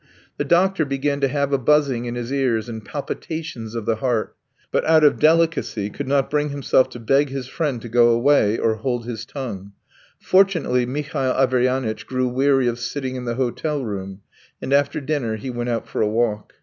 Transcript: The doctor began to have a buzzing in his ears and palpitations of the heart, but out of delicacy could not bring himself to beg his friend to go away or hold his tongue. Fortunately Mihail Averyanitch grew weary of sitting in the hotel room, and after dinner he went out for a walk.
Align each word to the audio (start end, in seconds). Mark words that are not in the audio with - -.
The 0.37 0.45
doctor 0.45 0.83
began 0.83 1.19
to 1.21 1.27
have 1.27 1.53
a 1.53 1.59
buzzing 1.59 2.05
in 2.05 2.15
his 2.15 2.31
ears 2.33 2.67
and 2.67 2.83
palpitations 2.83 3.75
of 3.75 3.85
the 3.85 3.97
heart, 3.97 4.35
but 4.71 4.83
out 4.85 5.03
of 5.03 5.19
delicacy 5.19 5.91
could 5.91 6.07
not 6.07 6.31
bring 6.31 6.49
himself 6.49 6.89
to 6.89 6.99
beg 6.99 7.29
his 7.29 7.45
friend 7.45 7.79
to 7.83 7.87
go 7.87 8.09
away 8.09 8.57
or 8.57 8.77
hold 8.77 9.05
his 9.05 9.27
tongue. 9.27 9.73
Fortunately 10.19 10.87
Mihail 10.87 11.33
Averyanitch 11.33 12.07
grew 12.07 12.27
weary 12.29 12.65
of 12.67 12.79
sitting 12.79 13.15
in 13.15 13.25
the 13.25 13.35
hotel 13.35 13.85
room, 13.85 14.21
and 14.59 14.73
after 14.73 14.99
dinner 14.99 15.35
he 15.35 15.51
went 15.51 15.69
out 15.69 15.87
for 15.87 16.01
a 16.01 16.09
walk. 16.09 16.53